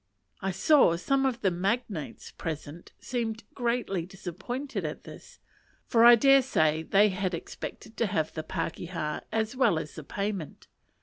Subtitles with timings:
[0.41, 5.37] I saw some of the magnates present seemed greatly disappointed at this,
[5.85, 10.03] for I dare say they had expected to have the pakeha as well as the
[10.03, 10.67] payment.